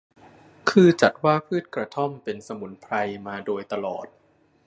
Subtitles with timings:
[0.69, 2.93] คือจัดว่าพืชกระท่อมเป็นสมุนไพร
[3.27, 4.05] มาโดยตลอด